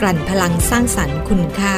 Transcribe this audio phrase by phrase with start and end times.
[0.00, 1.76] กลั่นพลังสร้างสรรค์คุณค่า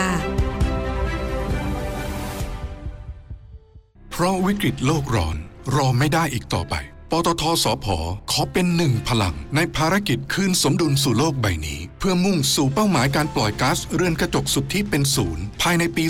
[4.10, 5.36] เพราะวิกฤตโลกร้อน
[5.74, 6.74] รอไม่ได้อีกต่อไป
[7.10, 7.86] ปตทสพ
[8.30, 16.04] ขอเป็นหนึ่งพลัง ในภารกิจคืนสมดุลสู่โลกใบนี้ เพื่อมุ่งสู่เป้าหมายการปล่อยก๊าซเรือนกระจกสุดทธิเป็นศูนย์ ภายในปี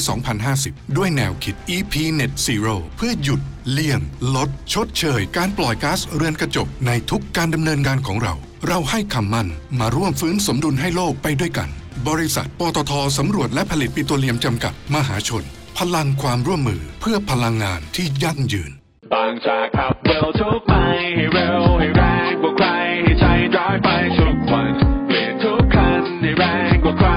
[0.45, 3.41] 2050 ด้วยแนวคิด EP Net Zero เพื่อหยุด
[3.71, 4.01] เลี่ยง
[4.35, 8.35] ลด ชดเชย การปล่อยก๊าซเรือนกระจกในทุกการดำเนินงานของเรา
[8.67, 11.71] เราให้คำมั่นมาร่วมฟื้นสมดุลให้โลกไปด้วยกัน
[12.09, 15.45] บริษัท ปตทสำรวจและผลิตปิโตรเลียมจำกัดมหาชน
[15.79, 18.73] พลังความร่วมมือเพื่อพลังงานที่ยั่งยืน
[19.13, 20.75] บางจากขับเร็วทุกไป
[21.15, 22.69] ให้เร็วให้แรงกว่าใคร
[23.03, 23.25] ให้ใจ
[23.57, 24.73] ร้ายไปทุกวัน
[25.07, 27.11] เปลี่ยนทุกคันให้แรงกว่าใคร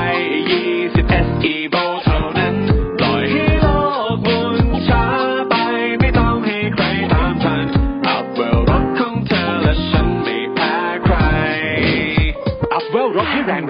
[0.62, 1.95] 20 SE v o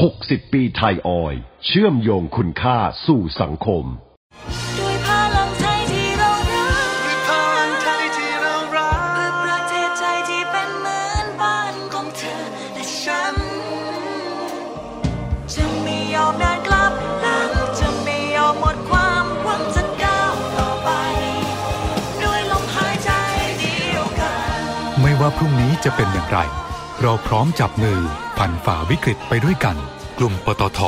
[0.00, 1.34] 60 ปีไทยออย
[1.66, 3.84] เชื่อมโยงคุณค่าสู่สังคม
[4.78, 7.28] ด้วยพลังไทยที่เรารักด้วยพ
[7.58, 12.42] ลังไทยที่เรารักเพื่อประเทศไทยที่เป็นเหมือนบ้านของเธอ
[12.74, 13.36] และฉัน
[15.54, 20.90] จะไม่ยอมเดินกลับหลังจะไม่ยอมหมดความหวังจะก้าวต่อไป
[22.22, 23.10] ด้วยลมหายใจ
[23.58, 24.60] เดียวกัน
[25.00, 26.40] ไม่ว่าพรุ่งนี้จะเป็นอย่างไร
[27.02, 28.00] เราพร้อมจับมือ
[28.36, 29.76] ผ่านฝ่าวิกฤตไปด้วยกัน
[30.20, 30.80] กลุ่มปตท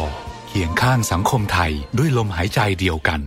[0.49, 3.21] เคียงข้างสังคมไทยด้วยลมหายใจเดียวกัน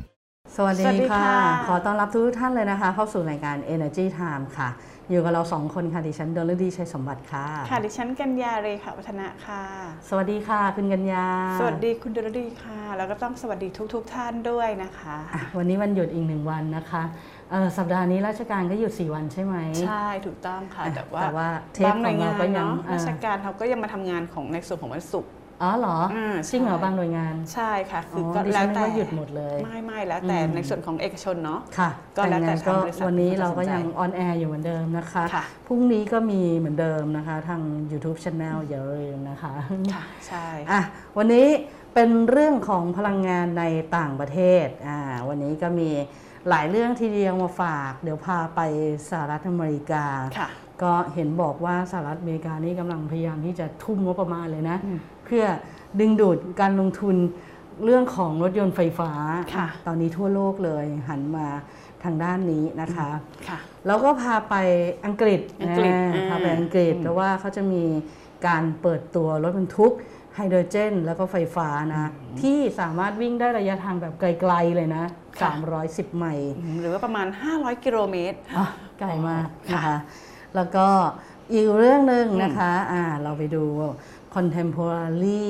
[0.56, 4.69] สวัสสวัสดีดีค่ะค่ะ ขอต้อนรับทุกท่านเลยนะคะ เข้าสู่รายการ Energy Time ค่ะ
[5.09, 9.63] อยู่กับเราสองคนค่ะ ดิฉันดลดีชัยสมบัติค่ะ ค่ะ ดิฉันกัญญาเรขาวัฒนะค่ะ
[10.09, 11.25] สวัสดีค่ะคุณกัญญา
[11.59, 17.03] สวัสดีคุณดรดีค่ะ แล้วก็ต้องสวัสดีทุกๆทท่านด้วยนะคะอะวันนี้วันหยุดอีกหนึ่งวันนะคะ
[17.51, 19.56] เอ่อสัปดาห์นี้ราชการก็หยุด 4 วันใช่ไหม
[19.88, 37.61] ใช่ถูกต้องค่ะอะแต่ว่าแต่ว่าเทปบางหน่วยงานของเราก็ยังเนาะอ่าราชการเขาก็ยังมาทำงานของในส่วนของวันศุกร์ อ๋อเหรออ่าจริงเหรอใช่บางหน่วยงานใช่ค่ะ คือออก็ดิฉัแล้วนนึกแต่ว่าหยุดหมดเลย ไม่ไม่แล้วแต่อืม ในส่วนของเอกชนเนาะ ค่ะก็แล้วแต่ยังไงก็ทางบริษัทวันนี้เขาจะเราก็สนใจยังออนแอร์อยู่เหมือนเดิมนะคะ ค่ะ พรุ่งนี้ก็มีเหมือนเดิมนะคะ ทาง
[37.91, 39.53] YouTube Channel อย่าลืมนะคะ
[39.94, 40.81] ค่ะใช่ อะ
[41.17, 41.47] วันนี้
[41.93, 43.63] เป็นเรื่องของพลังงานใน
[43.97, 44.97] ต่างประเทศอ่า
[45.28, 45.89] วันนี้ก็มี
[46.49, 48.61] หลายเรื่องทีเดียวมาฝาก เดี๋ยวพาไป
[49.09, 50.05] สหรัฐอเมริกา
[50.39, 50.49] ค่ะ
[50.83, 55.45] ก็เห็นบอกว่าสหรัฐอเมริกานี่กำลังพยายามที่จะทุ่มงบประมาณเลยนะ อืมเพื่อ
[55.99, 57.15] ดึงดูดการลงทุน
[57.83, 59.11] เรื่องของรถยนต์ไฟฟ้า
[59.55, 61.47] ค่ะตอนนี้ทั่วโลกเลยหันมา
[62.03, 63.09] ทางด้านนี้นะคะ
[63.47, 64.55] ค่ะแล้วก็พาไป
[65.05, 67.83] อังกฤษอังกฤษอ่าอ่าพาไปอังกฤษอืมแต่ว่าเขาจะมี
[68.47, 69.93] การเปิดตัวรถบรรทุก
[70.35, 72.11] ไฮโดรเจน แล้วก็ไฟฟ้านะ
[72.41, 75.03] ที่สามารถวิ่งได้ระยะทางแบบไกลๆเลยนะ
[75.39, 75.51] ค่ะ
[75.83, 78.67] 310 ไมล์อืมหรือว่าประมาณ 500 กิโลเมตรอะ
[78.99, 79.97] ไกลมากนะค่ะคะ
[80.55, 80.87] แล้วก็
[81.53, 83.65] อีกเรื่องหนึ่งนะคะอ่าเราไปดู
[84.35, 85.43] Contemporary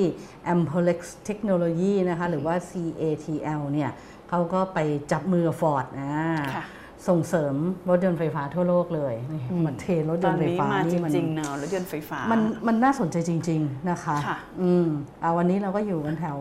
[0.54, 3.92] Amperex Technology นะคะหรือว่า CATL เนี่ย
[4.30, 4.80] เขาก็ไป
[5.12, 6.14] จับมือกับ Ford อ่า
[6.56, 6.66] ค่ะ
[7.10, 7.56] ส่งเสริม
[7.90, 14.88] รถยนต์ไฟฟ้าทั่วโลกเลยนี่มันเทรนรถตยอนนต์ไฟนี้ฟ้ามาจนี่มันริงๆเนาะรถยนต์ไฟฟ้ามันมันน่าสนใจจริง ๆ นะคะค่ะอืม
[15.22, 16.38] เอาวันนี้เราก็อยู่กันแถว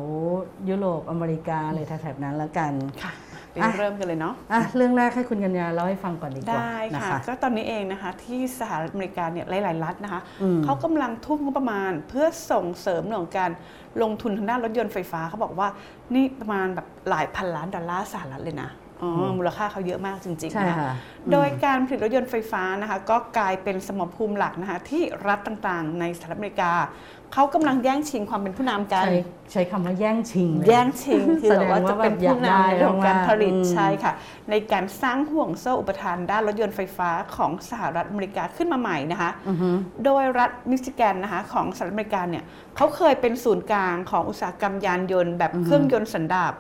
[0.68, 2.72] ยุโรปอเมริกาเลยแถบๆนั้นแล้วกัน
[3.02, 3.12] ค่ะ
[3.50, 13.50] ไปอะเริ่มกันเลยเนาะอะเรื่องแรกให้คุณกัญญาเล่าให้ฟังก่อนดีกว่าได้นะค่ะคะก็ตอนนี้เองนะคะที่สหรัฐอเมริกาเนี่ยหลาย ๆ รัฐนะคะอืมเขากำลังทุ่มงบประมาณเพื่อส่งเสริมเรื่องของการ
[14.02, 15.68] ลงทุนทางด้านรถยนต์ไฟฟ้าเขาบอกว่า
[16.14, 18.89] นี่ประมาณแบบหลายพันล้านดอลลาร์สหรัฐเลยนะอ๋ออ
[19.38, 20.92] มูลค่าเขาเยอะมากจริงๆใช่นะคะค่ะ
[21.32, 26.72] โดยการผลิตรถยนต์ไฟฟ้านะคะก็กลายเป็นสมรภูมิหลักนะคะที่รัฐต่างๆ ในสหรัฐอเมริกา
[27.34, 29.16] เขากำลังแย่งชิงความเป็นผู้นำกัน ใช้
[29.52, 34.12] ใช้คำว่าแย่งชิงเลยแย่งชิงคือแบบว่าแสดงว่าจะเป็นแบบอยาผู้กได้นำในเรื่องของการผลิตมากๆใช่ค่ะ
[34.50, 39.70] ในการสร้างห่วงโซ่อุปทานด้านรถยนต์ไฟฟ้าของสหรัฐอเมริกาขึ้นมาใหม่นะคะอือฮึ
[40.04, 42.44] โดยรัฐมิชิแกนนะคะของสหรัฐอเมริกาเนี่ย
[42.76, 46.54] เขาเคยเป็นศูนย์กลางของอุตสาหกรรมยานยนต์แบบเครื่องยนต์สันดาป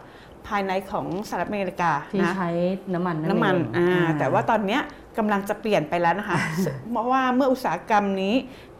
[0.48, 2.50] ภายในของสหรัฐอเมริกาที่นะใช้
[2.94, 4.82] น้ำมันน้ำมันเองอ่าอ่าแต่ว่าตอนเนี้ย
[5.18, 6.36] กำลังจะเปลี่ยนไปแล้วนะคะ
[6.90, 8.34] เพราะว่าเมื่ออุตสาหกรรมนี้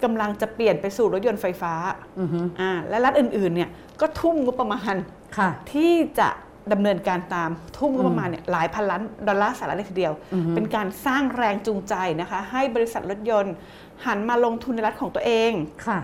[0.05, 1.75] กำลังจะเปลี่ยนไปสู่รถยนต์ไฟฟ้า
[2.21, 3.71] อือฮึอ่าและรัฐอื่นๆเนี่ย
[4.01, 4.95] ก็ทุ่มงบประมาณ
[5.39, 6.29] ค่ะที่จะ
[6.73, 13.55] ดำเนินการตามทุ่มงบประมาณเนี่ยหลายพันล้านดอลลาร์สหรัฐเลยทีเดียวอือฮึเป็นการสร้างแรงจูงใจนะคะ ให้บริษัทรถยนต์
[14.06, 15.53] หันมาลงทุนในรัฐของตัวเอง
[15.87, 15.99] ค่ะ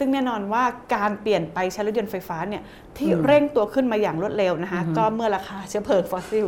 [0.00, 0.64] ซึ่งแน่นอนว่า
[0.96, 2.62] การเปลี่ยนไปใช้รถยนต์ไฟฟ้าเนี่ย
[2.98, 6.46] ที่อืมเร่งตัวขึ้นมาอย่างรวดเร็วนะคะอือฮึก็เมื่อราคาเชื้อเพลิงฟอสซิล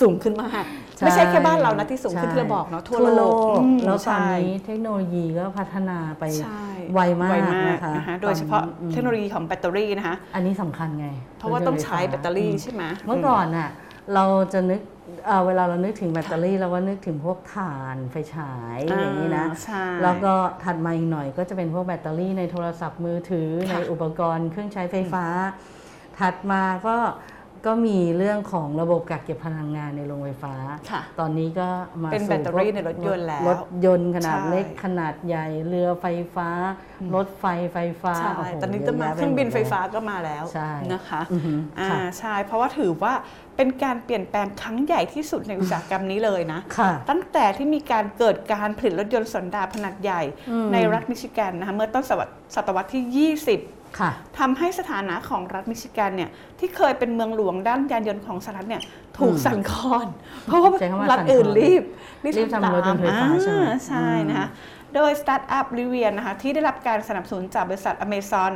[0.00, 0.64] สูงขึ้นมาก
[0.98, 6.62] ใช่ไม่ใช่แค่บ้านเรานะที่สูงขึ้นใช่ที่เราบอกเนาะทั่วทั่วโลโลกกอืมแล้วตอนใช่นี้เทคโนโลยีก็พัฒนาไปใช่
[6.94, 11.08] ไวมากไวมากนะคะนะคะโดยเฉพาะตอนนี้อืมเทคโนโลยีของแบตเตอรี่นะคะอันนี้สำคัญไง
[11.38, 13.70] เพราะว่าต้องใช้แบตเตอรี่มใช่ไหมเมื่อก่อนน่ะ
[14.14, 14.80] เราจะนึก
[15.26, 20.34] เอ่อเวลาเรานึกถึงแบตเตอรี่เราก็นึกถึงพวกถ่านไฟฉายอย่างนี้นะอ่าใช่แล้วก็
[20.64, 25.26] ถัดมาอีกหน่อยก็จะเป็นพวกแบตเตอรี่ในโทรศัพท์มือถือค่ะในอุปกรณ์เครื่องใช้ไฟฟ้า
[26.20, 26.96] ถัดมาก็
[27.66, 30.54] ก็มีเรื่องของระบบกักเก็บพลังงานในโรงไฟฟ้า
[30.90, 31.68] ค่ะตอนนี้ก็
[32.02, 36.48] มาเป็นสู่แบตเตอรี่พวกในรถยนต์แล้ว รถยนต์ขนาดใช่เล็กขนาดใหญ่เรือไฟฟ้า
[37.14, 43.12] รถไฟไฟฟ้าใช่โโหตอนนี้จะมายะแยะเครื่องบินไฟฟ้าปหมดก็มาแล้วใช่นะคะอือหืออ่าค่ะใช่เพราะว่าถือว่า
[43.56, 53.81] เป็นการเปลี่ยนแปลงครั้งใหญ่ที่สุดในอุตสาหกรรมนี้เลยนะค่ะตั้งแต่ที่มีการเกิดการผลิตรถยนต์สันดาปขนาดใหญ่อืมในรัฐมิชิแกนนะคะเมื่อต้นศตวรรษศตวรรษที่ 20ค่ะ
[54.38, 58.82] ทำให้สถานะของรัฐมิชิแกนเนี่ยที่เคยเป็นเมืองหลวงด้านยานยนต์ของสหรัฐเนี่ย
[59.18, 60.08] ถูกอืมสั่นคลอน
[60.44, 61.82] เพราะว่าใช้คำว่ารัฐอื่นสั่นคลอนรีบ
[62.36, 64.48] รีบทำรถยนต์ไฟฟ้าใช่ไหมอ่ใช่นะคะ
[64.96, 68.52] โดยสตาร์ทอัพ Rivian นะคะที่ได้รับการสนับสนุนจากบริษัทอเมซอน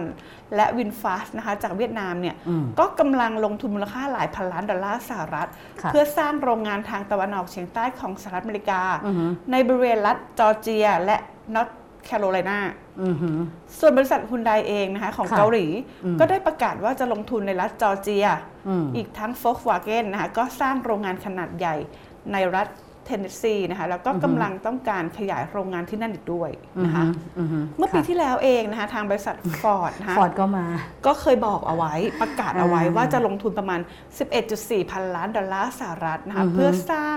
[0.56, 5.48] และ VinFast นะคะจากเวียดนามเนี่ยอืมก็กำลังลงทุนมูลค่าหลายพันล้านดอลลาร์สหรัฐ
[5.82, 11.16] ค่ะเพื่อสร้างโรงงานทางตะวันออกเฉียงใต้ของสหรัฐอเมริกาอือหือในบริเวณรัฐจอร์เจียและ
[11.54, 11.68] นอร์ท
[12.04, 12.85] แคโรไลนาอือหือ
[13.80, 15.66] ส่วนบริษัทฮุนไดเองนะคะของค่ะเกาหลี
[16.04, 18.26] อืมก็ได้ประกาศว่าจะลงทุนในรัฐจอร์เจีย
[18.68, 21.76] อืมอีกทั้ง Volkswagen นะคะก็สร้างโรงงานขนาดใหญ่
[22.32, 22.68] ในรัฐ
[23.08, 26.50] เทนเนสซีนะคะแล้วก็อือฮึกำลังต้องการขยายโรงงานที่นั่นอีกด้วย
[26.84, 27.04] นะคะ
[27.38, 30.66] อือหือเมื่อปีค่ะที่แล้วเองนะคะทางบริษัทฟอร์ดนะคะฟอร์ดก็มา
[31.06, 33.80] ก็เคยบอกเอาไว้ประกาศเอาไว้อ่าว่าจะลงทุนประมาณ
[34.36, 37.16] 11.4 พันล้านดอลลาร์สหรัฐนะคะอือฮึเพื่อสร้าง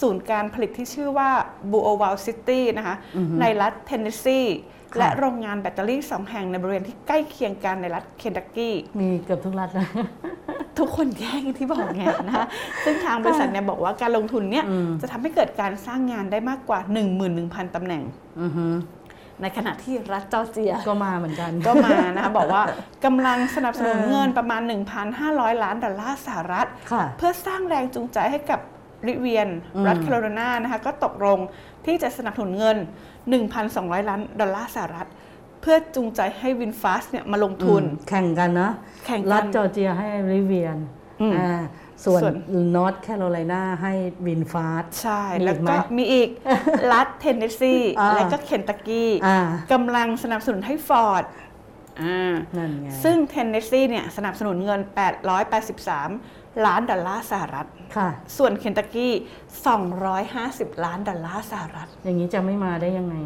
[0.00, 1.30] ศูนย์การผลิตที่ชื่อว่า
[1.72, 9.88] b u o w a l City นะคะอือฮึในรัฐเทนเนสซีค่ะ และโรงงานแบตเตอรี่สองแห่งในบริเวณที่ใกล้เคียงกันในรัฐเคนตักกี้มีเกือบทุกรัฐเลย
[10.78, 12.46] ทุกคนแย่งที่บอกไงนะคะ
[12.84, 16.80] ซึ่งทางบริษัทเนี่ยบอกว่าการลงทุนเนี่ยอืมจะทำให้เกิดการสร้างงานได้มากกว่า
[17.26, 18.02] 11,000ตำแหน่ง
[18.40, 18.74] อือหือ
[19.42, 22.62] ในขณะที่รัฐจอร์เจียก็มาเหมือนกัน ก็มานะคะบอกว่า
[23.04, 24.62] กำลังสนับสนุนเงินประมาณ
[25.12, 28.60] 1,500 ล้านดอลลาร์สหรัฐค่ะเพื่อสร้างแรงจูงใจให้กับ
[29.06, 31.38] Rivian อืมรัฐแคโรไลนานะคะก็ตกลง
[31.86, 32.76] ที่จะสนับสนุนเงิน
[33.42, 35.08] 1,200 ล้านดอลลาร์สหรัฐ
[35.60, 38.72] เพื่อจูงใจให้ VinFast เนี่ยมาลงทุนอืมแข่งกันเนาะ
[39.06, 40.78] แข่งกันรัฐจอร์เจียให้ Rivian
[41.20, 41.62] อืมอ่า
[42.04, 42.34] ส่วนส่วน
[42.76, 43.92] นอร์ทแคโรไลนาให้
[44.26, 46.28] VinFast ใช่มีแล้วอีกไหมก็มีอีก
[46.92, 49.38] รัฐเทนเนสซีอ่าและก็เคนตักกี้อ่า
[49.72, 51.24] กำลังสนับสนุนให้ฟอร์ด
[52.02, 54.80] อ่านั่นไงซึ่งเทนเนสซีเนี่ยสนับสนุนเงิน
[55.46, 57.66] 883 ล้านดอลลาร์สหรัฐ
[57.96, 59.12] ค่ะ ส่วนเคนตักกี้
[59.98, 63.16] 250 ล้านดอลลาร์สหรัฐ อย่างนี้จะไม่มาได้ยังไง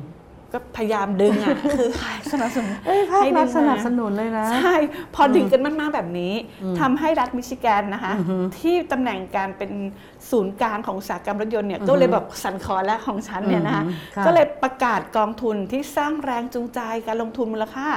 [0.52, 1.88] ก็พยายามดึงอะ คือ
[2.32, 4.74] สนับสนุนเอ้ยภาคให้รัดึฐงสนับมาสนุนเลยนะ ใช่
[5.14, 6.32] พอดึงกันมากๆแบบนี้
[6.80, 9.72] ทำให้รัฐมิชิแกนนะคะอือฮึที่ตำแหน่งการเป็น
[10.30, 17.88] ศูนย์กลางของอุตสาหกรรมรถยนต์เนี่ยอือฮึก็เลยแบบสั่นคลอนและของฉันเนี่ยนะคะอือฮึค่ะก็เลยประกาศกองทุนที่สร้างแรงจูงใจการลงทุนมูลค่า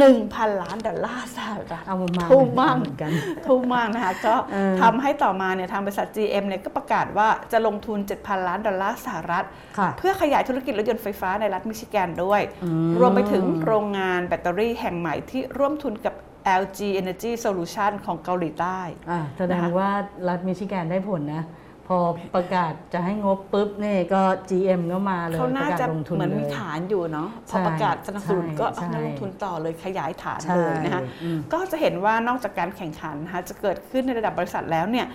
[0.00, 3.10] 1,000 ล้านดอลลาร์สหรัฐเอามาทุ่มมากเหมือนกัน
[3.46, 9.44] ทุ่มมากนะคะก็เออทำให้ต่อมาเนี่ยทางบริษัท GM เนี่ยก็ประกาศว่าจะลงทุน 7,000 ล้านดอลลาร์สหรัฐ
[9.78, 16.14] ค่ะเพื่อขยายธุรกิจรถยนต์ไฟฟ้าในรัฐมิชิแกนด้วยอืมรวมไปถึงโรงงานแบตเตอรี่แห่งใหม่ที่ร่วมทุนกับ
[16.62, 18.78] LG Energy Solution ของเกาหลีใต้
[19.10, 19.90] อ่าแสดงนะคะว่า
[20.28, 21.44] รัฐมิชิแกนได้ผลนะ
[21.88, 21.98] พอ
[22.34, 35.06] ประกาศจะให้งบปุ๊บเนี่ยก็ GM ก็มาเลยเขาปน่าระกาศจะลงทุนเหมือนเลมียฐานอยู่เนาะพใช่อประกาศสนับสนุนก็ใช่เอาลงทุนต่อเลยขยายฐานใช่เลยนะคะอืมก็จะเห็นว่านอกจากการแข่งขันนะคะจะเกิดขึ้นในระดับบริษัทแล้วเนี่ย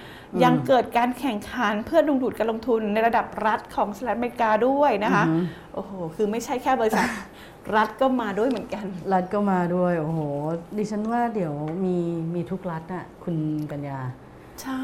[0.43, 5.23] ยังเกิดการแข่งขันเพื่อดึงดูดการลงทุนในระดับรัฐของสหรัฐอเมริกาด้วยนะคะ
[5.73, 7.07] โอ้โหคือไม่ใช่แค่บริษัท
[7.75, 10.19] รัฐก็มาด้วยเหมือนกัน รัฐก็มาด้วยโอ้โห
[10.77, 11.53] ดิฉันว่าเดี๋ยว
[11.85, 11.97] มี
[12.35, 13.35] มีทุกรัฐน่ะคุณ
[13.71, 13.99] ปัญญา
[14.63, 14.83] ใช่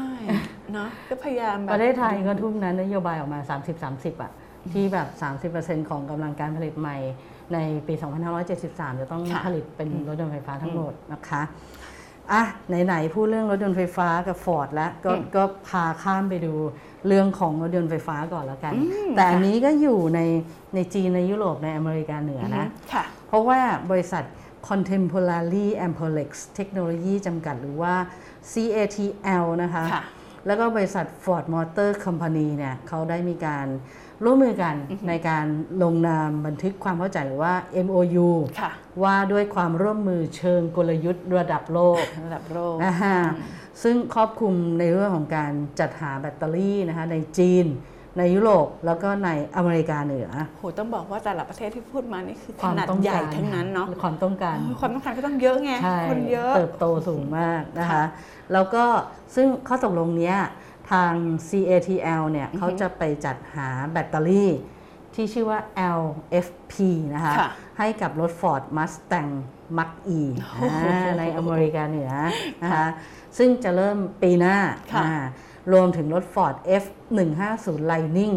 [0.72, 3.40] เนาะก็พยายามแบบประเทศไทยก็ทุ่มนั้นนโยบายออกมา
[3.80, 4.32] 30-30 อะ
[4.72, 5.08] ที่แบบ
[5.64, 6.96] 30%ของกำลังการผลิตใหม่
[7.54, 7.94] ในปี
[8.46, 11.42] 2573 จะต้องค่ะผลิตเป็นรถยนต์ไฟฟ้าทั้งหมดนะคะ
[12.32, 12.42] อะ
[12.84, 16.54] ไหนๆพูดเรื่องรถยนต์ไฟฟ้ากับฟอร์ดแล้วก็อืมก็พาข้ามไปดู
[17.06, 20.20] เรื่องของรถยนต์ไฟฟ้าก่อนแล้วกันอืมแต่อันค่ะนี้ก็อยู่ใน
[20.74, 23.58] ในจีนในยุโรปในอเมริกาเหนือนะค่ะเพราะว่า
[23.90, 24.24] บริษัท
[24.68, 27.94] Contemporary Amperex Technology จำกัดหรือว่า
[28.52, 30.04] CATL นะคะค่ะ
[30.46, 33.66] แล้วก็บริษัท Ford Motor Company เนี่ยเขาได้มีการ
[34.24, 34.74] ร่วมมือกัน
[35.08, 35.46] ในการ
[35.82, 37.54] ลงนามบันทึกความเข้าใจหรือว่า
[37.86, 38.28] MOU
[38.60, 38.70] ค่ะ
[39.02, 43.18] ว่าด้วยความร่วมมือเชิงกลยุทธ์ระดับโลกระดับโลกนะฮะ
[43.82, 47.66] ซึ่งครอบคลุมในเรื่องของการจัดหาแบตเตอรี่นะคะในจีน
[48.18, 58.04] ในยุโรปแล้วก็ในอเมริกาเหนือโหต้องบอกว่าแต่ละประเทศที่พูดมานี่คือคขวามนาดต้องใหญ่การทั้งนั้นเนาะความต้องการเออความต้องการก็ต้องเยอะไงใช่คนเยอะเติบโตสูงมากนะคะ
[58.52, 58.84] แล้วก็
[59.34, 60.36] ซึ่งข้อตกลงเนี้ย
[60.90, 61.12] ทาง
[61.48, 64.50] CATL เนี่ยเขาจะไปจัดหาแบตเตอรี่
[65.14, 65.58] ที่ชื่อว่า
[65.98, 66.74] LFP
[67.14, 69.30] นะคะค่ะให้กับรถ Ford Mustang
[69.76, 70.20] Mach E
[70.60, 72.12] โอ้โหอ่าในอเมริกาเหนือ
[72.62, 72.86] นะคะ
[73.38, 74.56] ซึ่งจะเริ่มปีหน้า
[74.92, 75.14] ค่ะอ่า
[75.72, 78.34] รวมถึงรถ Ford F150 Lightning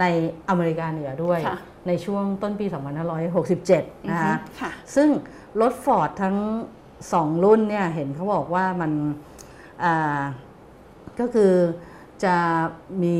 [0.00, 0.04] ใน
[0.48, 2.66] อเมริกาเหนือด้วยค่ะในช่วงต้นปี
[3.36, 5.08] 2567 นะคะค่ะซึ่ง
[5.60, 6.36] รถ Ford ทั้ง
[6.90, 8.92] 2 รุ่นเนี่ยเห็นเขาบอกว่ามัน
[9.84, 10.22] อ่า
[11.20, 11.52] ก็คือ
[12.24, 12.36] จะ
[13.02, 13.18] มี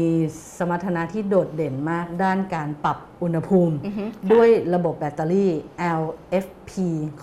[0.59, 5.51] สมรรถนะที่โดดเด่นมากด้านการปรับอุณหภูมิอือฮึด้วยระบบแบตเตอรี่
[6.05, 6.71] LFP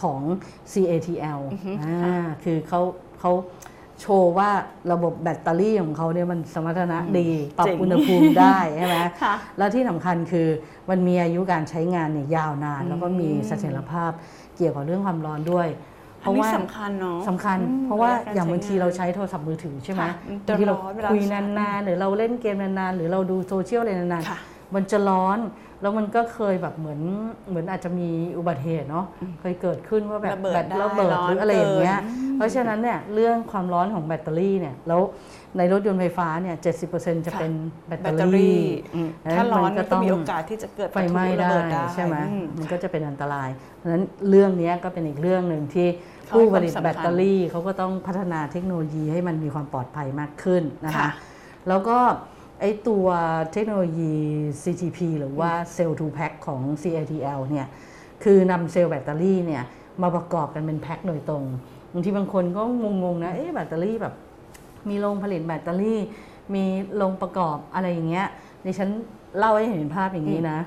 [0.01, 0.21] ของ
[0.71, 1.39] CATL
[1.83, 2.81] อ่าคือเขา
[3.19, 3.31] เขา
[4.01, 4.50] โชว์ว่า
[4.91, 10.47] ระบบแบตเตอรี่ของเขาเนี่ยมันสมรรถนะดีปรับเจ๋งอุณหภูมิได้ใช่ไหมค่ะแล้วที่สำคัญคือ
[10.89, 14.12] มันมีอายุการใช้งานเนี่ยยาวนาน แล้วก็มีเสถียรภาพ
[14.55, 15.67] เกี่ยวกับเรื่องความร้อนด้วย
[16.23, 25.38] อันนี้สำคัญเนาะสำคัญอืมเพราะว่าเวลาการอย่างบางทีใช้งานเราใช้โทรศัพท์มือถือใช่ไหมค่ะมันจะบางทีเราร้อนเวลาคุยชาร์จนานๆหรือเราเล่นเกมนานๆหรือเราดูโซเชียลอะไรนานค่ะๆมันจะร้อน
[25.83, 26.99] แล้วมันก็เคยแบบเหมือน
[27.49, 29.05] เหมือนอาจจะมีอุบัติเหตุเนาะ
[29.41, 35.01] เคยเกิดขึ้นว่าแบบระเบิดแบตได้ระเบิดร้อนหรืออะไรอย่างเงี้ยเกินอืมเพราะฉะนั้นเนี่ยเรื่องความร้อนของแบตเตอรี่เนี่ยแล้ว
[35.57, 36.55] ในรถยนต์ไฟฟ้าเนี่ย
[36.91, 37.51] 70%จะค่ะเป็น
[37.87, 38.57] แบตแบเตตอเตอรี่รี่
[38.95, 45.87] อืมดังถ้าร้อนมัมันก็มีโอกาสที่จะเกิดไฟไหม้ปะทุระได้เบิดได้ใช่ไหมอืมันก็จะเป็นอันตราย เพราะฉะนั้นเรื่องนี้ก็เป็นอีกเรื่องหนึ่งที่
[46.27, 51.09] เขาให้ผู้ผลิตความสำคัญแบตเตอรี่เขาก็ต้องพัฒนาเทคโนโลยีให้มันมีความปลอดภัยมากขึ้นนะคะค่ะ
[51.67, 51.97] แล้วก็
[52.60, 53.05] ไอตัว
[53.51, 54.13] เทคโนโลยี
[54.63, 57.67] CTP หรือว่า Cell to Pack ของ CATL เนี่ย
[58.24, 59.63] คือนำเซลล์แบตเตอรี่เนี่ย
[60.01, 61.43] มาประกอบกันเป็นแพ็คโดยตรง
[61.93, 62.63] บางทีบางคนก็
[63.03, 64.13] งงๆนะเอ๊ะแบตเตอรี่แบบ
[64.89, 66.00] มีโรงผลิตแบตเตอรี่
[66.55, 66.63] มี
[66.95, 68.27] โรงประกอบอะไรอย่างเงี้ย
[68.65, 68.89] ดิฉัน
[69.38, 70.57] เล่าให้เห็นภาพอย่างนี้นะ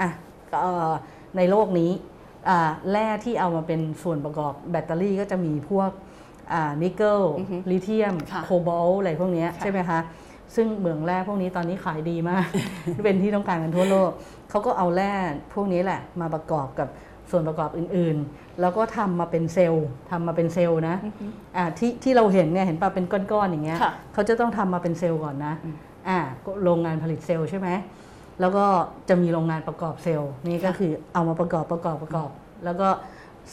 [0.00, 0.10] อะ
[0.50, 0.92] ก็เอ่อ
[1.36, 1.90] ในโลกนี้
[2.48, 5.90] อ่าแร่ที่เอามาเป็นส่วนประกอบแบตเตอรี่ก็จะมีพวก
[6.52, 9.98] อ่านิกเกิลอือฮึลิเธียมค่ะโคบอลต์อะไรพวกเนี้ยค่ะใช่ไหมคะ
[10.54, 12.46] ซึ่งเหมืองแร่พวกนี้ตอนนี้ขายดีมาก
[13.04, 14.10] เป็นที่ต้องการกันทั่วโลก
[14.50, 15.12] เขาก็เอาแร่
[15.54, 16.88] พวกนี้แหละ มาประกอบกับ
[17.30, 20.96] ส่วนประกอบอื่นๆ แล้วก็ทำมาเป็นเซลล์ทำมาเป็นเซลล์นะ
[21.56, 25.54] อ่าที่ที่เราเห็นเนี่ยเห็นป่ะเป็นก้อนๆอย่างเงี้ยค่ะเขาจะต้องทำมาเป็นเซลล์ก่อนนะ
[26.08, 27.68] อ่าก็โรงงานผลิตเซลล์ใช่ไหม
[28.40, 28.64] แล้วก็
[29.08, 32.30] จะมีโรงงานประกอบเซลล์นี่ก็คือเอามาประกอบประกอบประกอบ
[32.64, 32.88] แล้วก็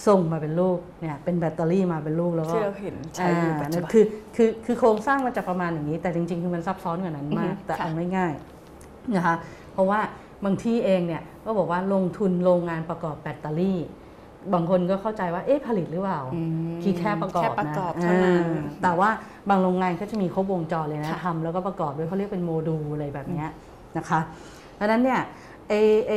[0.07, 4.05] ส่งมาเป็นลูกเนี่ยเป็นแบตเตอรี่มาเป็นลูกแล้วก็ที่เราเห็นใช้อยู่ปัจจุนั่นบันคือ
[4.36, 9.36] คือคือโครงสร้างมันจะประมาณอย่างนี้ แต่จริงๆ คือมันซับซ้อนกว่านั้นมากอือฮึแต่ค่ะเอาง่ายๆนะคะ
[9.74, 10.00] เพราะว่า
[10.45, 13.79] บางที่เองเนี่ยก็บอกว่าลงทุนโรงงานประกอบแบตเตอรี่
[14.53, 19.10] บางคนก็เข้าใจว่าเอ๊ะผลิตหรือเปล่าอืมคือแค่ประกอบแค่ประนะกอบเท่านั้นอ่าแต่ว่า
[19.50, 23.50] บางโรงงานก็จะมีครบวงจรเลยนะค่ะทำแล้วก็ประกอบด้วยเขาเรียกเป็นโมดูลอะไรแบบเนี้ย
[23.98, 24.19] นะคะ
[24.75, 25.21] เพราะฉะนั้นเนี่ย
[25.69, 25.74] ไอ
[26.07, 26.13] ไอ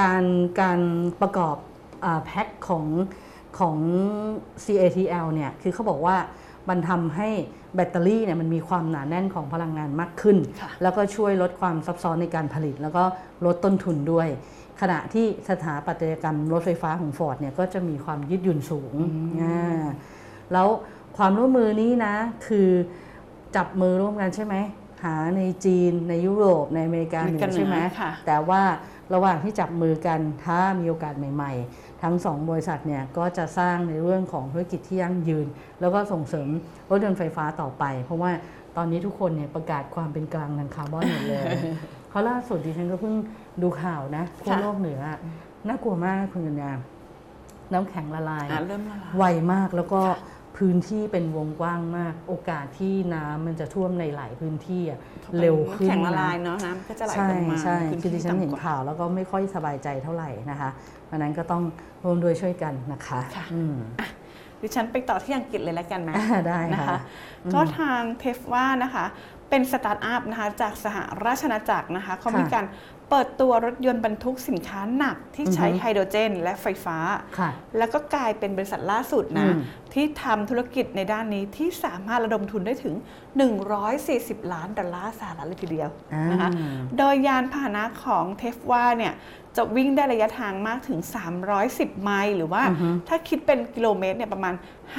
[0.00, 0.24] การ
[0.60, 0.80] การ
[1.22, 1.75] ประกอบอา
[2.24, 2.84] แพ็คของ
[3.58, 3.76] ของ
[4.64, 6.16] CATL เนี่ยคือเขาบอกว่า
[6.68, 7.28] มันทำให้
[7.74, 13.04] แบตเตอรี่เนี่ยมันมีความหนาแน่นของพลังงานมากขึ้นค่ะแล้วก็ช่วยลดความซับซ้อนในการผลิต แล้วก็
[13.46, 14.28] ลดต้นทุนด้วย
[14.80, 18.94] ขณะที่สถาปัตยกรรมรถไฟฟ้าของ Ford เนี่ยก็จะมีความยืดหยุ่นสูง
[19.42, 19.84] อ่า
[20.52, 20.68] แล้ว
[21.16, 22.14] ความร่วมมือนี้นะ
[22.46, 22.68] คือ
[23.56, 24.54] จับมือร่วมกันใช่ไหม
[25.04, 28.62] หาในจีนในยุโรปในอเมริกาเหนือเมริกาอเหนือใช่ไหมค่ะแต่ว่า
[29.14, 35.46] ระหว่างที่จับมือกันถ้ามีโอกาสใหม่ ๆ ทั้งสองบริษัทเนี่ยก็จะสร้างในเรื่องของธุรกิจที่ยั่งยืน
[35.80, 36.48] แล้วก็ส่งเสริม
[36.90, 38.30] รถยนต์ไฟฟ้าต่อไป เพราะว่า
[38.76, 41.44] ตอนนี้ทุกคนเนี่ยประกาศความเป็นกลางทางคาร์บอนหมดเลย
[42.08, 43.14] เพราะล่าสุดดิฉันก็เพิ่ง
[43.62, 45.18] ดูข่าวนะทั่วค่ะโลกเหนืออะ
[45.68, 46.72] น่ากลัวมากคุณกัญญา
[47.72, 50.00] น้ำแข็งละลายอะเริ่มละลายไวมากแล้วก็
[50.58, 54.98] พื้นที่เป็นวงกว้างมาก โอกาสที่น้ำมันจะท่วมในหลายพื้นที่อะ
[55.40, 60.70] เร็วขึ้นแข็งละลายนะเนาะน้ำก็จะไหลใช่ลงมาใช่พื้นคือดิที่ฉันเห็นต่ำกว่าข่าวแล้วก็ไม่ค่อยสบายใจเท่าไหร่นะคะ
[61.04, 61.62] เพราะฉะนั้นก็ต้อง
[62.04, 63.74] ร่วมด้วยช่วยกันนะคะค่ะอืม
[64.60, 66.98] ดิฉันไปต่อที่อังกฤษเลยแล้วกันไหมอ่าได้นะค่ะคะ
[67.54, 69.04] ก็ทาง Tevva นะคะ
[69.50, 72.64] เป็นสตาร์ทอัพนะคะจากสหราชอาณาจักรนะคะเขาค่ะมีการ
[73.10, 76.98] เปิดตัวรถยนต์บรรทุกสินค้าหนักที่ใช้อือฮึไฮโดรเจน และไฟฟ้า
[77.38, 79.60] ค่ะแล้วก็กลายเป็นบริษัทล่าสุดนะอืม
[79.94, 82.94] ที่ทำธุรกิจในด้านนี้ที่สามารถระดมทุนได้ถึง
[83.74, 85.90] 140 ล้านดอลลาร์สหรัฐเลยทีเดียว
[86.30, 89.14] นะคะอ่าโดยยานพาหนะของเทฟว่าเนี่ย
[89.56, 90.98] จะวิ่งได้ระยะทางมากถึง
[91.50, 94.54] 310 ไมล์ หรือว่าอือฮึถ้าคิดเป็นกิโลเมตรเนี่ยประมาณ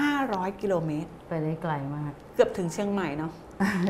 [0.07, 3.31] 500 กิโลเมตร ไปได้ไกลมาก เกือบถึงเชียงใหม่เนาะ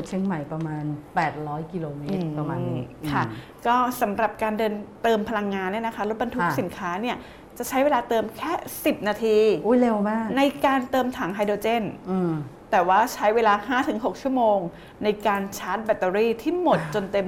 [0.08, 0.84] เชียงใหม่ประมาณ
[1.28, 2.82] 800 กิโลเมตรประมาณนี้
[3.12, 3.32] ค่ะอื
[3.62, 7.16] มก็สำหรับการเดินเติมพลังงานเนี่ยนะคะรถบรรทุกค่ะสินค้าเนี่ย
[7.58, 12.32] จะใช้เวลาเติมแค่ 10 นาที อุ้ยเร็วมาก ในการเติมถังไฮโดรเจนอืม
[12.72, 14.60] แต่ว่าใช้เวลา 5-6 ชั่วโมง
[15.04, 17.28] ในการชาร์จแบตเตอรี่ที่หมดจนเต็ม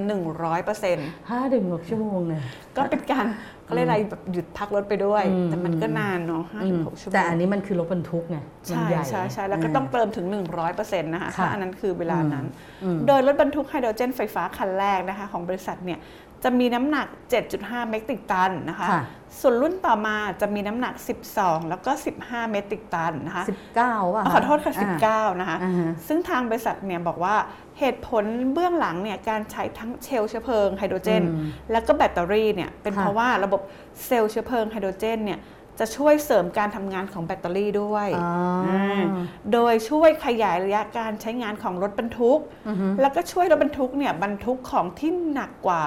[0.63, 2.41] 100%ห้าถึงหกชั่วโมงเนี่ย
[2.77, 3.25] ก็เป็นการ
[3.65, 8.37] เขาเรียกอะไรแบบหยุดพักรถไปด้วย อืม แต่มันก็นานเนาะ5-6ชั่วโมงแต่อันนี้มันคือรถบรรทุกไง
[8.69, 10.25] มันใช่ใหญ่ใช่ใช่แล้วก็ต้องเติมถึง
[10.65, 12.45] 100%นะคะค่ะถ้าอันนั้นคือเวลานั้น
[12.83, 15.99] อืม โดยรถบรรทุกไฮโดรเจนไฟฟ้าคันแรกนะคะของบริษัทเนี่ย
[16.43, 17.07] จะมีน้ำหนัก
[17.47, 19.03] 7.5 เมตริกตันนะคะ ค่ะ
[19.39, 20.93] ส่วนรุ่นต่อมาจะมีน้ำหนัก
[21.31, 21.91] 12 แล้วก็
[22.21, 24.73] 15 เมตริกตันนะคะสิบเก้าว่ะขอโทษค่ะ
[25.07, 27.35] 19 นะคะ อ่าฮะ ซึ่งทางบริษัทเนี่ยบอกว่า
[27.79, 33.61] เหตุผลเบื้องหลังเนี่ยการใช้ทั้งเซลล์เชื้อเพลิงไฮโดรเจน อืมแล้วก็แบตเตอรี่เนี่ยเป็นค่ะเพราะว่าระบบ
[34.05, 35.39] เซลล์เชื้อเพลิงไฮโดรเจนเนี่ย
[35.79, 38.31] จะช่วยเสริมการทำงานของแบตเตอรี่ด้วยอ๋อ
[38.67, 39.01] อ่า
[39.53, 45.81] โดยช่วยขยายระยะการใช้งานของรถบรรทุก อือฮึแล้วก็ช่วยรถบรรทุกเนี่ยบรรทุกของที่หนักกว่า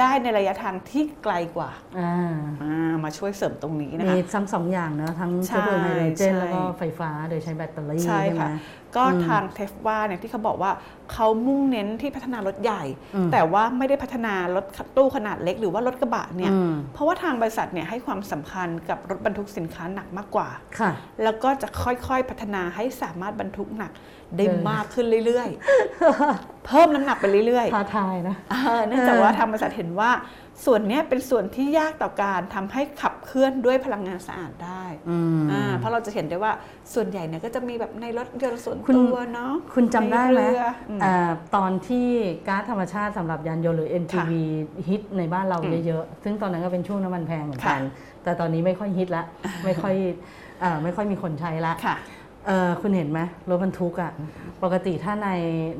[0.00, 8.48] ได้ในระยะทางที่ไกลกว่าอ่าอ่ามาช่วยเสริมตรงนี้นะมีคะทั้งสองอย่างนะทั้งใช่เชื้อเพลิงไฮโดรเจนใช่แล้วก็ไฟฟ้าโดยใช้แบตเตอรี่ใช่ใช่ไหมค่ะ
[8.96, 10.72] ก็อืมทางเทฟว่าเนี่ยที่เขาบอกว่า
[11.12, 12.82] เขามุ่งเน้นที่พัฒนารถใหญ่
[13.14, 14.64] อืมแต่ว่าไม่ได้พัฒนารถ
[14.96, 20.90] ตู้ขนาดเล็กหรือว่ารถกระบะเนี่ยอืมเพราะว่าทางบริษัทเนี่ยให้ความสำคัญกับรถบรรทุกสินค้าหนักมากกว่าค่ะ
[21.22, 23.92] แล้วก็จะค่อยๆพัฒนาให้สามารถบรรทุกหนัก
[24.34, 30.10] ได้เออมากขึ้นเรื่อยๆ เพิ่มน้ำหนักไปเรื่อยๆท้าทายนะเออเนื่องจากว่าทางบริษัทเห็นว่า
[30.64, 36.52] ส่วนเนี้ยเป็นส่วนที่ยากต่อการทำให้ขับเคลื่อนด้วยพลังงานสะอาดได้อืมอ่าเพราะเราจะเห็นได้ว่า
[36.94, 42.08] ส่วนใหญ่เนี่ยก็จะมีแบบในรถยนต์ส่วนคุณตัวเนาะ คุณจำได้ไหมในเรืออืมอ่าตอนที่
[42.48, 44.32] ก๊าซธรรมชาติสำหรับยานยนต์หรือ NGV
[44.88, 47.78] ฮิตในบ้านเราอืมเยอะๆ ซึ่งตอนนั้นก็เป็นช่วงน้ำมันแพงเหมือนกันค่ะ
[48.24, 49.24] แต่ตอนนี้ไม่ค่อยฮิตละ
[49.64, 49.94] ไม่ค่อย
[50.62, 51.96] อ่าไม่ค่อยมีคนใช้ละค่ะ
[52.46, 54.12] เอ่อคุณเห็นไหมรถบรรทุกอะ
[54.62, 55.30] ปกติถ้าใน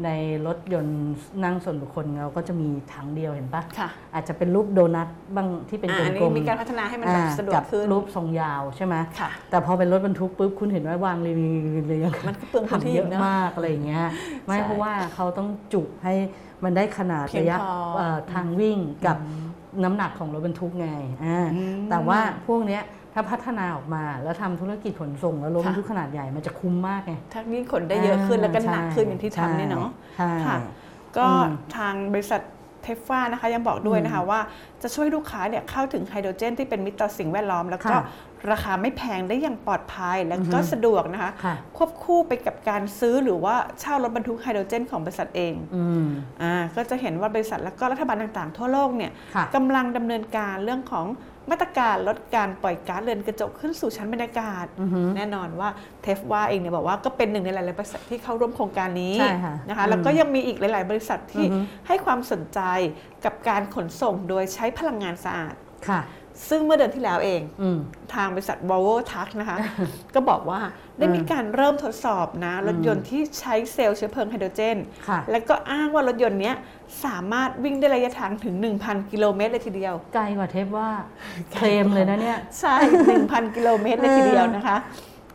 [0.04, 0.10] ใน
[0.46, 1.00] รถยนต์
[1.44, 14.04] นั่งส่วนบุคคลเราก็จะมีถังเดียวเห็นปะค่ะอาจจะเป็นรูปโดนัทบ้างที่เป็นอ่ากอันลนี้มๆมีการพัฒนาให้มันแบบอ่าสะดวกกับขึ้นรูปทรงยาวใช่ไหมค่ะแต่พอเป็นรถบรรทุกปุ๊บคุณเห็นว่าวางเรียงๆเรียงๆมันก็เปลืองพื้นที่ทำเยอะเนอะมากอะไรอย่างเงี้ย
[14.46, 16.14] ไม่ใช่เพราะว่าเขาต้องจุให้
[16.64, 19.16] มันได้ขนาดเพียงระยะพอเอ่อทางวิ่งกับ
[19.84, 20.88] น้ำหนักของรถบรรทุกไง
[21.24, 22.82] อ่าอืมแต่ว่าพวกเนี้ย
[23.14, 30.56] ถ้าพัฒนาออกมาแล้วทำธุรกิจขนส่งแล้วรถบรรทุกค่ะขนาดใหญ่มันจะคุ้มมากไงถ้ายิ่งขนได้เยอะขึ้นแล้วก็หนักขึ้นอย่างที่ใช่ทำเนี่ยเนาะใช่ค่ะ
[31.16, 31.44] ก็อืม
[31.76, 32.40] ทางบริษัท
[32.82, 34.40] เทฟฟ้านะคะยังบอกด้วยนะคะว่า
[34.82, 38.02] จะช่วยลูกค้าเนี่ยเข้าถึงไฮโดรเจนที่เป็นมิตรต่อสิ่งแวดล้อม แล้วก็ค่ะ
[38.52, 46.06] ราคาไม่แพงได้อย่างปลอดภัยแล้วก็อือฮึสะดวกนะคะค่ะควบคู่ไปกับการซื้อหรือว่าเช่ารถบรรทุกไฮโดรเจนของบริษัทเองอืม
[46.42, 51.06] อ่าก็จะเห็นว่าบริษัทและก็รัฐบาลต่างๆ ทั่วโลกเนี่ยค่ะกำลังดำเนินการเรื่องของ
[51.52, 55.68] มาตรการลดการปล่อยก๊าซเรือนกระจกขึ้นสู่ชั้นบรรยากาศอือฮึแน่นอนว่า
[56.02, 62.60] เทฟว่าเองเนี่ยบอกว่าก็เป็นหนึ่งในหลายๆบริษัทที่เข้าร่วมโครงการนี้ใช่ค่ะนะคะอืมแล้วก็ยังมีอีกหลาย ๆ บริษัทที่อือฮึให้ความสนใจ
[63.24, 65.54] กับการขนส่งโดยใช้พลังงานสะอาด
[65.88, 66.00] ค่ะ
[66.48, 67.78] ซึ่งเมื่อเดือนที่แล้วเองอืม
[68.14, 69.58] ทางบริษัท Volvo Truck นะคะ
[70.14, 70.60] ก็บอกว่า
[70.98, 74.76] ได้มีการเริ่มทดสอบนะ รถยนต์ที่ใช้เซลล์เชื้อเพลิงไฮโดรเจน
[75.08, 76.56] ค่ะแล้วก็อ้างว่ารถยนต์เนี้ย
[77.04, 80.90] สามารถวิ่งได้ระยะทางถึง 1,000 กิโลเมตรเลยทีเดียว ไกลกว่าเทปว่า
[81.52, 82.76] เคลมเลยนะเนี่ย ใช่
[83.16, 84.76] 1,000 กิโลเมตรเลยทีเดียวนะคะ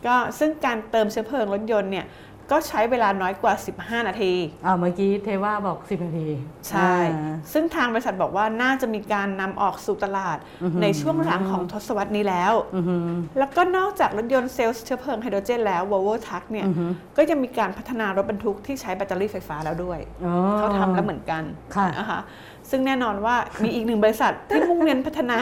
[0.06, 2.06] ก็ซึ่งการเติมเชื้อเพลิงรถยนต์เนี่ย
[2.52, 3.54] ก็ใช้เวลาน้อยกว่า
[4.02, 4.34] 15 นาที
[4.66, 6.28] อ่าเมื่อกี้เทว่าบอก 10 นาที
[6.70, 21.44] ใช่ อ่า ซึ่งทางบริษัทบอกว่าน่าจะมีการนำออกสู่ตลาดอือหือ ในช่วงหลังของทศวรรษนี้แล้ว อือหือแล้วก็นอกจากรถยนต์เซลล์เชื้อเพลิงไฮโดรเจนแล้ว Volvo Truck เนี่ย อือหือก็ยังมีการพัฒนารถบรรทุกที่ใช้แบตเตอรี่ไฟฟ้าแล้วด้วย อ๋อ เขาทำแล้วเหมือนกัน
[21.76, 22.22] ค่ะ นะคะ
[22.70, 25.38] ซึ่งแน่นอนว่ามีอีกหนึ่งบริษัทที่มุ่งเน้นพัฒนา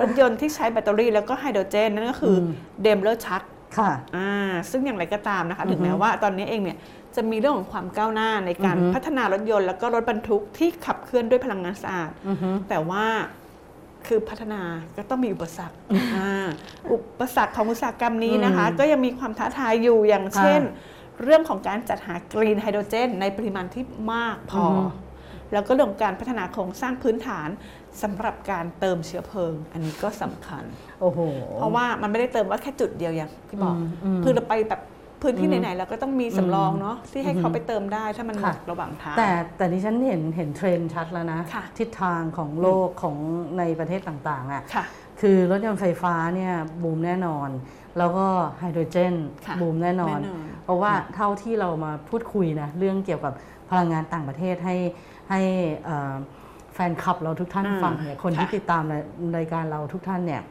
[0.00, 2.46] รถยนต์ที่ใช้แบตเตอรี่แล้วก็ไฮโดรเจน นั่นก็คืออืม
[2.82, 3.42] Daimler Truck
[3.78, 6.78] ค่ะอ่าซึ่งอย่างไรก็ตามนะคะอือฮึถึงแม้ว่าตอนนี้เองเนี่ย
[7.16, 13.04] จะมีเรื่องของความก้าวหน้าในการอือฮึพัฒนารถยนต์ แล้วก็รถบรรทุกที่ขับเคลื่อนด้วยพลังงานสะอาดอือหือแต่ว่า
[14.06, 14.62] คือพัฒนา
[14.96, 15.76] ก็ต้องมีอุปสรรค
[16.14, 16.46] อ่า
[16.92, 20.62] อุปสรรคของอุตสาหกรรมนี้นะคะอืมก็ยังมีความท้าทายอยู่อย่างค่ะเช่น
[21.22, 24.82] เรื่องของการจัดหากรีนไฮโดรเจน ในปริมาณที่มากพอออฮึ
[25.52, 27.48] แล้วก็เรื่องของการพัฒนาโครงสร้างพื้นฐาน
[28.02, 30.64] สำหรับการเติมเชื้อเพลิง อันนี้ก็สำคัญ
[31.00, 31.18] โอ้โห
[31.58, 34.80] เพราะว่ามันไม่ได้เติมว่าแค่จุดเดียวอย่างที่บอกอืมอืมคือเราไปแบบ
[35.22, 43.16] พื้นที่อือฮึไหนๆเราก็ต้องมีสำรองเนาะที่ให้อือฮึเขาไปเติมได้ถ้ามันหมค่ะดระหว่างทาง แต่แต่ดิฉันเห็นเห็นเทรนด์ชัดแล้วนะค่ะทิศทางของโลกของ
[43.58, 44.84] ในประเทศต่างๆอะค่ะ
[45.20, 46.52] คือรถยนต์ไฟฟ้าเนี่ย
[46.82, 47.48] บูมแน่นอน
[47.98, 48.26] แล้วก็
[48.58, 49.14] ไฮโดรเจน
[49.46, 53.32] ค่ะบูมแน่นอนแน่นอน เพราะว่าเท่าที่เรามาพูดคุยนะเรื่องเกี่ยวกับ
[53.70, 54.76] พลังงานต่างประเทศให้
[55.30, 55.40] ให้
[55.84, 56.14] เอ่อ
[56.74, 59.02] แฟนคลับเราทุกท่านอ่าฟังเนี่ยคนที่ค่ะติดตามราย
[59.36, 60.42] รายการเราทุกท่านเนี่ย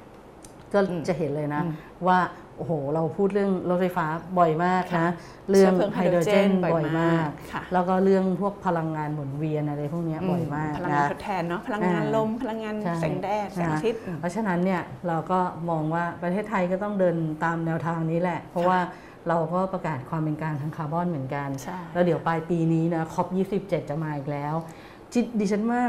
[0.73, 1.73] ก็อืมจะเห็นเลยนะอืม
[2.07, 2.19] ว่า
[2.57, 4.05] โอ้โห เราพูดเรื่องรถไฟฟ้า
[4.37, 5.07] บ่อยมากนะ
[5.49, 18.79] เรื่องเชื้อเพลิงไฮโดรเจนไฮโดรเจนบ่บ่ออยยมามากกค่ะแล้วก็เรื่องพวกพลังงานหมุนเวียนอะไรพวกเนี้ยบ่อยมากพลังงานนะทดแทนเนาะพลังงานอ่าลมพลังงานใช่แสงแดดแสงนะอาทิตย์เพราะฉะนั้นเนี่ยเราก็มองว่าประเทศไทยก็ต้องเดินตามแนวทางนี้แหละ เพราะว่า
[19.29, 23.27] เราก็ประกาศความเป็นกลางทางคาร์บอนเหมือนกันใช่แล้วเดี๋ยวปลายปีนี้นะคอป
[23.59, 24.82] 27 จะมาอีกแล้วจิ
[25.39, 25.81] ดิฉันว่า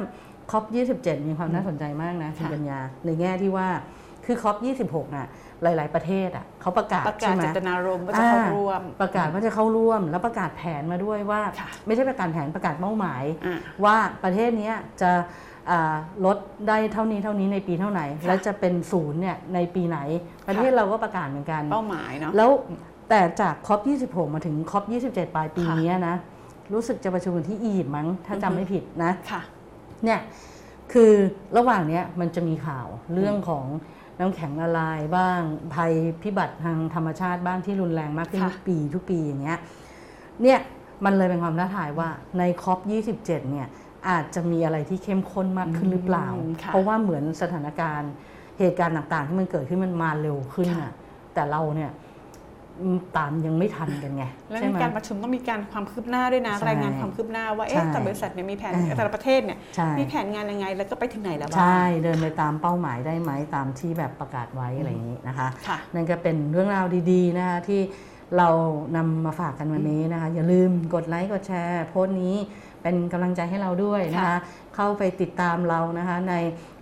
[0.51, 0.65] คอป
[0.97, 3.69] 27 มีความน่าสนใจมากนะคุณค่ะปัญญา ในแง่ที่ว่า
[4.27, 4.57] คือคอป
[4.87, 5.29] 26น่ะ
[5.63, 15.11] หลาย ๆประเทศอะเขาประกาศประกาใช่ศไหมเจตนารมณ์ว่าจะเข้าร่วมอ่าประกาศว่าจะเข้าร่วม แล้วประกาศแผนมาด้วยว่าค่ะไม่ใช่ประกาศแผนประกาศเป้าหมายอ่าว่าประเทศเนี้ยจะ
[15.71, 16.37] อ่าลด
[16.69, 19.99] ได้เท่านี้เท่านี้ในปีเท่าไหนค่ะและจะเป็นศูนย์เนี่ยในปีไหน
[20.49, 22.51] ประเทศเราก็ประกาศเหมือนกันเป้าหมายเนาะแล้ว
[23.11, 26.17] แต่จากคอป26 มาถึงคอป27 ปลายปีค่ะนี้นะ
[26.73, 29.41] รู้สึกจะประชุมกันที่อียิปต์มั้ง ถ้าอือฮึจำไม่ผิดนะค่ะ
[30.05, 30.21] เนี่ย
[30.93, 31.13] คือ
[31.57, 33.65] ระหว่างเนี้ยมันจะมีข่าวเรื่องของ
[34.19, 35.41] น้ำแข็งละลายบ้าง
[35.75, 39.59] ภัยพิบัติทางธรรมชาติบ้างที่รุนแรงมากขึ้นค่ะ ทุกปีทุกปีอย่างเงี้ย
[40.43, 40.59] เนี่ย
[41.05, 42.79] มันเลยเป็นความท้าทายว่าในคอป
[43.11, 43.69] 27เนี่ย
[44.09, 48.13] อาจจะมีอะไรที่เข้มข้นมากขึ้นหรือเปล่า อืมค่ะเพราะว่าเหมือนสถานการณ์
[48.59, 50.93] เหตุการณ์ต่างๆ ที่มันเกิดขึ้นมันมาเร็วขึ้นค่ะ อะ
[51.35, 52.04] แต่เราเนี่ยอืม
[53.17, 67.81] ตามยังไม่ทันกันไงแล้วใช่ในไหมการประชุมต้องมีการความคืบหน้าด้วยนะใช่รายงานความคืบหน้าว่าใช่เอ๊ะแต่บริษัทเนี่ยมีแผนอ่าแต่ละประเทศเนี่ยใช่มีแผนงานยังไงแล้วก็ไปถึงไหนแล้วบ้างใช่เดินไปตามเป้าหมายได้ไหมตามที่แบบประกาศไว้อะไรอย่างนี้นะคะค่ะนั่นก็เป็นเรื่องราวดีๆนะคะที่
[68.39, 68.49] เรา
[68.97, 72.37] นำมาฝากกันวันนี้นะคะ อย่าลืมกดไลค์กดแชร์โพสต์นี้
[72.83, 74.37] เป็นกำลังใจให้เราด้วยนะคะค่ะ
[74.77, 76.35] เข้าไปติดตามเรานะคะใน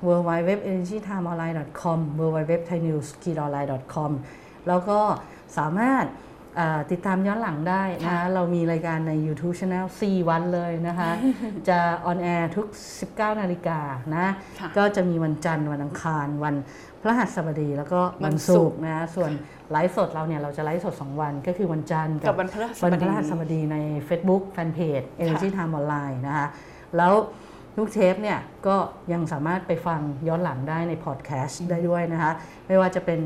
[0.07, 1.37] w w w e n e r g y t i m e o n
[1.41, 2.87] l i n e c o m w w w t h a i n
[2.91, 3.11] e w s
[3.45, 4.11] o n l i n e c o m
[4.69, 4.99] แล้วก็
[5.59, 6.07] สามารถ
[6.57, 11.11] เอ่อติดตามย้อนหลังได้นะคะเรามีรายการใน YouTube Channel 4 วันเลยนะคะ
[11.69, 12.67] จะออนแอร์ทุก
[13.05, 13.81] 19 นาฬิกา
[14.17, 14.27] นะ
[14.61, 16.55] ค่ะก็จะมีวันจันทร์วันอังคาร วัน
[17.01, 19.31] พฤหัสบดีแล้วก็วันวันศุศุกกร์ร์นะส่วน
[19.73, 23.77] ไลฟ์สดเราเนี่ย เราจะไลฟ์สด 2 วันก็คือวันจันทร์กับวันพฤหัสบดีวันพฤหัสบดีใน
[24.09, 26.47] Facebook Fanpage Energy Time Online นะคะ
[26.97, 27.15] แล้ว
[27.77, 28.77] ทุกเทปเนี่ยก็
[29.12, 32.33] ยังสามารถไปฟังย้อนหลังได้ในพอดแคสต์ได้ด้วยนะคะ
[32.67, 33.21] ไม่ว่าจะเป็น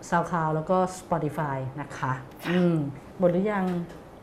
[0.00, 2.12] อ่า Apple Podcast SoundCloud แล้วก็ Spotify นะคะ
[2.50, 2.76] อืม
[3.18, 3.64] หมดหรือยัง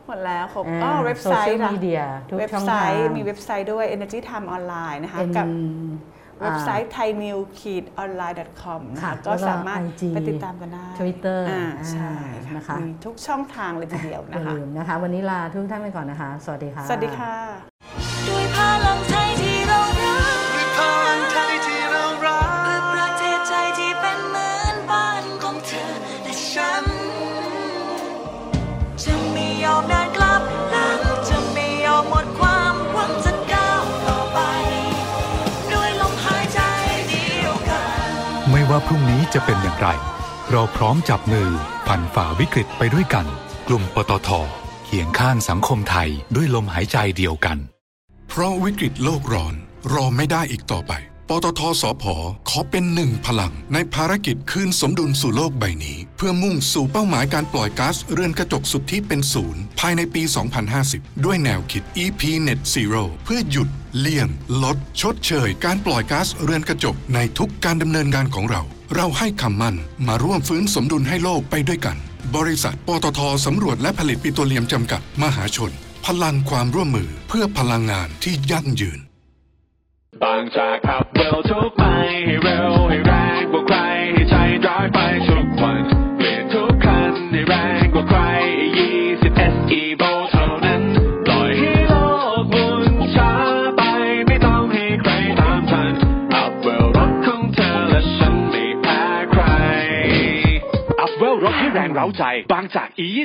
[0.07, 5.89] หมดแล้วครบอ่าอ๋อเว็บไซ social ต์ล่ะ media ทุกเว็บช่องไซทาง ต์มีเว็บไซต์ด้วย Energy Time Online นะคะเป็นกับอ่า
[6.41, 7.37] เว็บไซต์ thainew
[8.03, 12.11] online com นะค่ะคะก็แล้วก็สามารถ IG ไปติดตามกันได้ Twitter อ่าอ่าใช่
[12.55, 17.33] นะคะ มีทุกช่องทางเลยทีเดียวอนะย่าคะ ลืมนะคะ วันนี้ลาทุกท่านไปก่อนนะคะ สวัสดีค่ะ สวัสดีค่ะ
[18.27, 19.46] ด้วยพลังใจที่เร
[38.77, 39.89] ว่าพรุ่งนี้จะเป็นอย่างไร
[40.51, 41.49] เราพร้อมจับมือ
[41.87, 43.25] ผ่านฝ่าวิกฤตไปด้วยกัน
[43.67, 44.29] กลุ่มปตท
[44.85, 47.57] เคียงข้างสังคมไทยด้วยลมหายใจเดียวกัน
[48.29, 49.53] เพราะวิกฤตโลกร้อน
[49.93, 50.93] รอไม่ได้อีกต่อไป
[51.29, 52.03] ปตทสพ
[52.49, 60.21] ขอเป็นหนึ่งพลัง ในภารกิจคืนสมดุลสู่โลกใบนี้ เพื่อมุ่งสู่เป้าหมายการปล่อยก๊าซเรือนกระจกสุดทธิเป็นศูนย์ภายในปี
[60.73, 64.27] 2050 ด้วยแนวคิด EP Net Zero เพื่อหยุด เลี่ยง
[64.63, 68.61] ลด ชดเชย การปล่อยก๊าซเรือนกระจกในทุกการดำเนินงานของเรา
[68.95, 69.75] เราให้คำมั่น
[70.07, 71.97] มาร่วมฟื้นสมดุลให้โลกไปด้วยกัน
[72.35, 75.71] บริษัทปตทสำรวจและผลิตปิโตรเลียมจำกัดมหาชน
[76.05, 78.99] พลังความร่วมมือเพื่อพลังงานที่ยั่งยืน
[80.23, 81.59] บางจากขับเวลทู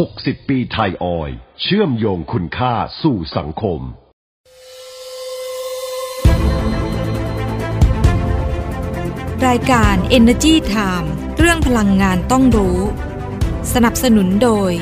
[0.00, 1.30] 60 ปีไทยออย
[1.62, 3.80] เชื่อมโยงคุณค่าสู่สังคม
[9.46, 12.78] รายการ Energy Time เรื่องพลังงานต้องรู้
[13.74, 14.72] สนับสนุนโดย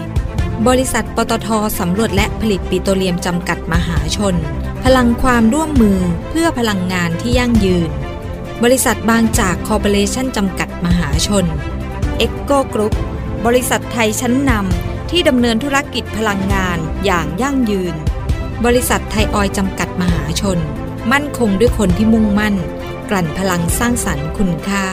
[0.69, 4.35] บริษัทปตทสำรวจและผลิตปิโตรเลียมจำกัดมหาชน
[4.85, 5.99] พลังความร่วมมือ
[6.31, 7.91] เพื่อพลังงานที่ยั่งยืน
[8.63, 11.45] บริษัทบางจากคอร์ปอเรชั่นจำกัดมหาชน
[12.19, 12.95] EGCO Group
[13.47, 17.95] บริษัทไทยชั้นนำ ที่ดำเนินธุรกิจพลังงานอย่างยั่งยืน
[18.65, 20.59] บริษัทไทยออยล์จำกัดมหาชน
[21.13, 22.55] มั่นคงด้วยคนที่มุ่งมั่น
[23.11, 24.87] กลั่นพลังสร้างสรรค์คุณค่า